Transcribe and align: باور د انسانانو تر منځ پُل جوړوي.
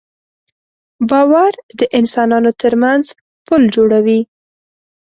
باور 1.09 1.53
د 1.79 1.81
انسانانو 1.99 2.51
تر 2.61 2.73
منځ 2.83 3.05
پُل 3.45 3.61
جوړوي. 3.75 4.19